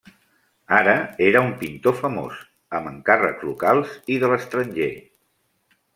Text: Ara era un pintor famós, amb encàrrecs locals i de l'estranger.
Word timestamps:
Ara 0.77 0.93
era 1.25 1.43
un 1.47 1.51
pintor 1.59 1.95
famós, 1.99 2.39
amb 2.79 2.91
encàrrecs 2.93 3.47
locals 3.51 3.95
i 4.15 4.19
de 4.25 4.33
l'estranger. 4.33 4.93